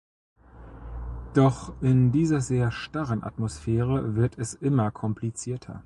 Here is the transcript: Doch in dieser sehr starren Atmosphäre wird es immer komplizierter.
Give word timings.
Doch 1.35 1.73
in 1.83 2.11
dieser 2.11 2.41
sehr 2.41 2.71
starren 2.71 3.21
Atmosphäre 3.23 4.15
wird 4.15 4.35
es 4.39 4.55
immer 4.55 4.89
komplizierter. 4.89 5.79